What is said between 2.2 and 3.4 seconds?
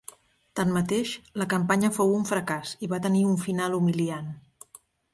fracàs i va tenir un